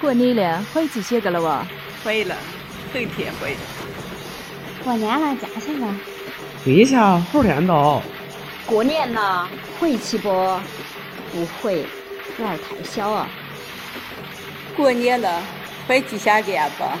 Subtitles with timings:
[0.00, 1.66] 过年了，回去歇个了哇？
[2.04, 2.36] 回了，
[2.94, 3.56] 后天回。
[4.84, 5.96] 过年了，家乡了。
[6.64, 8.00] 回下后天到。
[8.64, 9.48] 过年了，
[9.80, 10.30] 回去不？
[11.32, 11.84] 不回，
[12.38, 13.28] 娃儿太小啊。
[14.76, 15.42] 过年了，
[15.88, 16.96] 回去下店吧。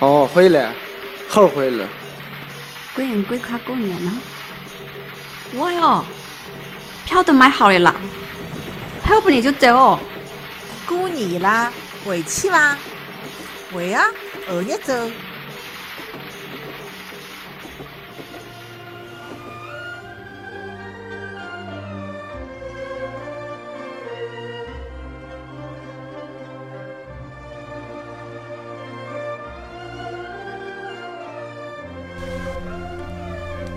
[0.00, 0.74] 哦，回了，
[1.28, 1.88] 后回了。
[2.94, 4.12] 鬼人鬼卡过年了？
[5.54, 6.04] 我哟，
[7.04, 7.94] 票都买好的了，
[9.04, 9.98] 还有不你就走。
[10.84, 11.72] 过年啦，
[12.04, 12.76] 回去吗？
[13.72, 14.04] 回啊，
[14.48, 14.92] 后一周。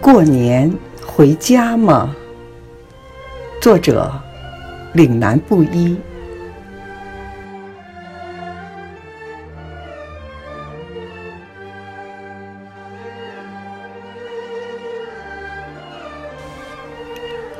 [0.01, 0.71] 过年
[1.05, 2.15] 回家吗？
[3.61, 4.11] 作者：
[4.93, 5.95] 岭南布衣。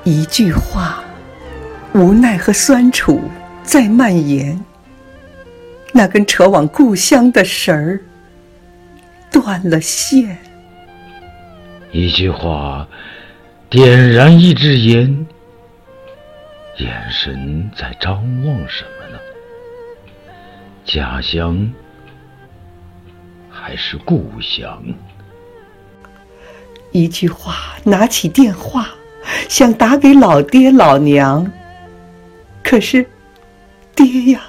[0.08, 1.04] 一句话，
[1.96, 3.20] 无奈和酸楚
[3.64, 4.64] 在蔓延。
[5.92, 8.00] 那根扯往故乡的绳儿
[9.32, 10.38] 断了线。
[11.92, 12.88] 一句话，
[13.68, 15.26] 点燃一支烟。
[16.78, 18.14] 眼神在张
[18.46, 19.20] 望什么呢？
[20.86, 21.68] 家乡
[23.50, 24.84] 还是故乡？
[26.92, 28.90] 一句话，拿起电话，
[29.48, 31.50] 想打给老爹老娘。
[32.64, 33.06] 可是，
[33.96, 34.42] 爹呀，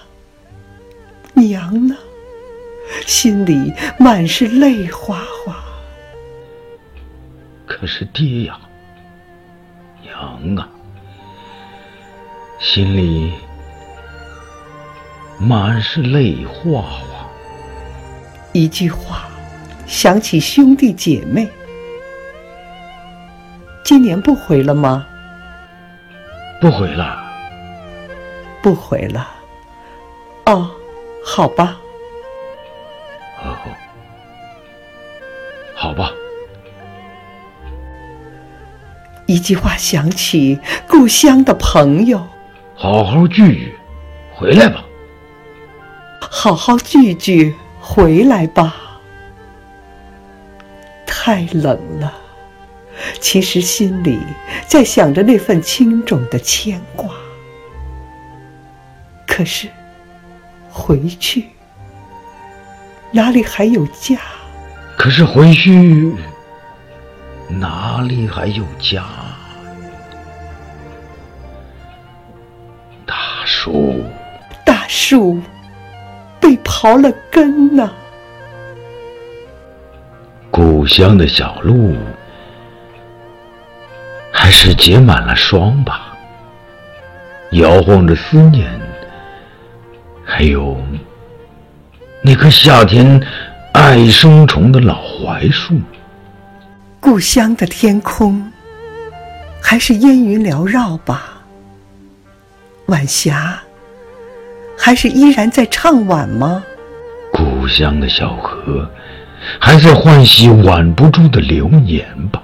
[1.34, 1.96] 娘呢？
[3.04, 5.56] 心里满是泪哗哗。
[7.66, 8.58] 可是爹呀，
[10.02, 10.68] 娘啊，
[12.58, 13.32] 心里
[15.38, 17.28] 满是泪哗哗。
[18.52, 19.28] 一句话，
[19.86, 21.46] 想起兄弟姐妹。
[23.86, 25.06] 今年不回了吗？
[26.60, 27.24] 不回了。
[28.60, 29.28] 不回了。
[30.46, 30.68] 哦，
[31.24, 31.76] 好吧。
[33.44, 33.56] 哦，
[35.76, 36.10] 好吧。
[39.26, 40.58] 一句话想起
[40.88, 42.26] 故乡的朋友，
[42.74, 43.74] 好好聚聚，
[44.34, 44.84] 回来吧。
[46.20, 48.74] 好好聚聚，回来吧。
[51.06, 52.12] 太冷了，
[53.20, 54.20] 其实心里
[54.66, 57.10] 在想着那份轻重的牵挂。
[59.26, 59.68] 可是
[60.68, 61.46] 回去，
[63.10, 64.18] 哪里还有家？
[64.96, 66.14] 可是回去。
[67.48, 69.04] 哪里还有家？
[73.06, 74.02] 大树，
[74.64, 75.40] 大树
[76.40, 77.92] 被刨了根呐。
[80.50, 81.94] 故乡的小路
[84.46, 86.16] 还是结满了霜吧，
[87.50, 88.70] 摇晃着思念。
[90.24, 90.80] 还有
[92.22, 93.20] 那棵夏天
[93.72, 95.74] 爱生虫的老槐树。
[97.00, 98.52] 故乡的天空，
[99.60, 101.42] 还是烟云缭绕吧。
[102.86, 103.60] 晚霞，
[104.78, 106.62] 还是依然在唱晚吗？
[107.32, 108.88] 故乡的小河，
[109.58, 112.40] 还在唤起挽不住的流年吧。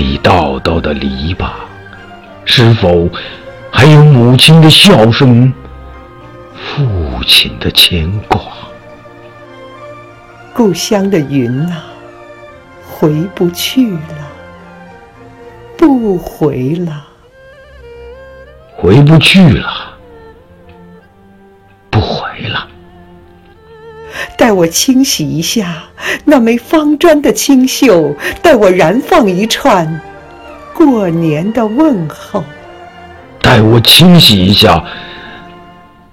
[0.00, 1.50] 那一道道的篱笆，
[2.46, 3.06] 是否
[3.70, 5.52] 还有母亲的笑声，
[6.54, 8.40] 父亲的牵挂？
[10.54, 11.84] 故乡的云啊！
[12.82, 14.00] 回不去了，
[15.76, 17.04] 不回了，
[18.74, 19.98] 回不去了，
[24.40, 25.82] 待我清洗一下
[26.24, 30.00] 那枚方砖的清秀，待我燃放一串
[30.72, 32.42] 过年的问候。
[33.42, 34.82] 待我清洗一下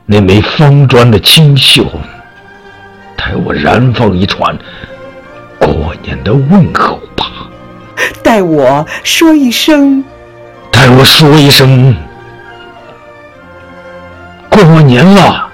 [0.06, 1.86] 那枚方砖的清秀，
[3.16, 4.54] 待我燃放一串。
[5.58, 7.50] 过年的问候吧，
[8.22, 10.04] 待我说一声，
[10.70, 11.96] 待我说一声，
[14.50, 15.50] 过年了，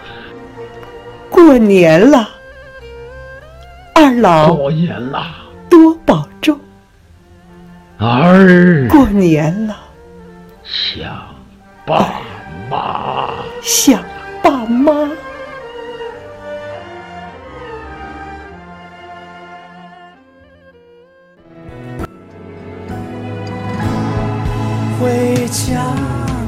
[1.30, 2.28] 过年了，
[4.04, 5.24] 二老，过年了，
[5.70, 6.60] 多保重，
[8.00, 9.78] 儿，过年了，
[10.62, 11.10] 想
[11.86, 12.20] 爸
[12.70, 13.30] 妈，
[13.62, 14.04] 想
[14.44, 14.92] 爸妈。
[25.00, 25.82] 回家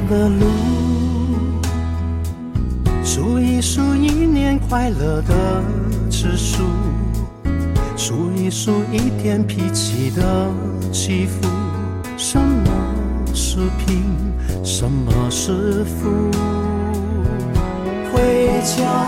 [0.10, 0.46] 的路，
[3.02, 5.64] 数一数一年快乐的
[6.10, 6.64] 指数，
[7.98, 10.52] 数一数一天脾气的
[10.92, 11.48] 起伏。
[12.18, 12.70] 什么
[13.34, 14.04] 是贫，
[14.64, 16.30] 什么是富？
[18.12, 19.08] 回家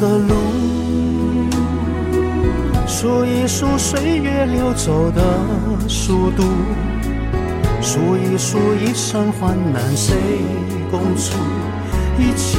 [0.00, 0.34] 的路，
[2.86, 5.22] 数一数岁月流走的
[5.88, 6.42] 速度，
[7.80, 10.14] 数一数一生患难谁
[10.90, 11.34] 共处，
[12.18, 12.58] 一切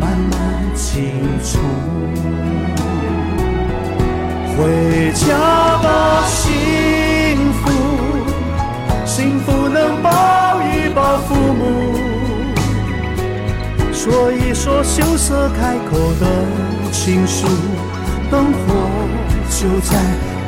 [0.00, 1.12] 慢慢清
[1.42, 1.58] 楚。
[4.60, 5.38] 回家
[5.82, 6.52] 吧，幸
[7.54, 7.70] 福，
[9.06, 11.96] 幸福能抱一抱父母。
[13.90, 16.26] 说一说羞涩开口的
[16.92, 17.46] 情书，
[18.30, 18.58] 灯火
[19.48, 19.96] 就在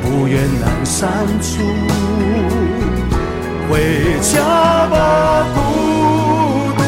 [0.03, 1.09] 不远阑珊
[1.41, 1.63] 处。
[3.67, 4.43] 回家
[4.91, 5.59] 吧，孤
[6.77, 6.81] 独，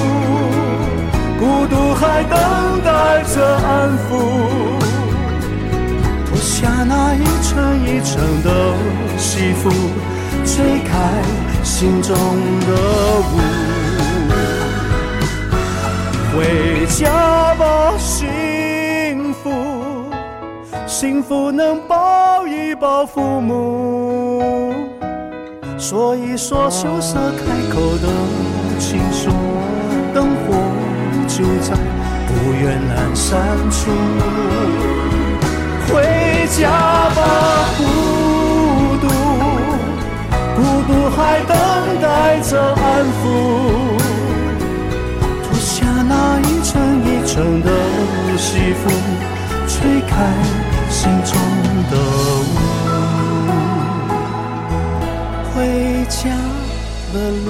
[1.39, 2.37] 孤独还等
[2.83, 4.24] 待着安抚。
[8.05, 8.75] 成的
[9.17, 9.69] 西服，
[10.45, 11.21] 吹开
[11.63, 12.71] 心中的
[13.19, 13.33] 雾。
[16.31, 19.51] 回家吧，幸福，
[20.85, 24.71] 幸福能抱一抱父母，
[25.79, 27.43] 说一说羞涩开
[27.73, 28.07] 口的
[28.77, 29.31] 情书，
[30.13, 30.53] 灯火
[31.27, 31.75] 就在
[32.27, 33.33] 不远阑珊
[33.71, 33.89] 处。
[35.87, 36.03] 回
[36.47, 36.69] 家
[37.15, 37.21] 吧，
[41.09, 41.55] 还等
[42.01, 43.23] 待着安抚。
[45.43, 46.71] 脱下那一层
[47.03, 47.69] 一层的
[48.37, 48.89] 西服，
[49.67, 50.13] 吹开
[50.89, 51.33] 心中
[51.91, 51.93] 的
[52.51, 52.53] 雾。
[55.53, 55.55] 回
[56.09, 56.29] 家
[57.13, 57.15] 的
[57.45, 57.47] 路，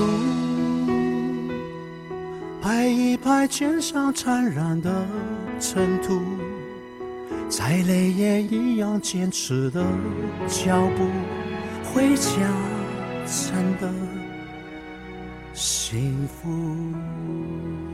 [2.62, 4.90] 拍一拍肩上沾染的
[5.60, 6.22] 尘土，
[7.50, 9.84] 再累也一样坚持的
[10.48, 11.10] 脚步。
[11.94, 12.32] 回家
[13.26, 13.92] 真的
[15.54, 17.85] 幸福。